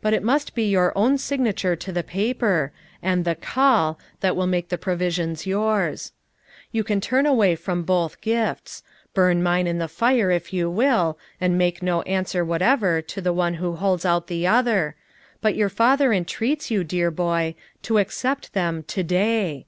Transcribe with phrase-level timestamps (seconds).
[0.00, 2.70] But it must be your own signature to the paper,
[3.02, 6.12] and the call that will make the pro visions yours.
[6.70, 8.82] You can turn away from both FOUR MOTHERS AT CHAUTAUQUA
[9.14, 13.02] 347 gifts; burn mine in the fire if you will, and make no answer whatever
[13.02, 14.94] to the One who holds out the other,
[15.40, 19.66] but your father entreats you, dear boy, to accept them lo day.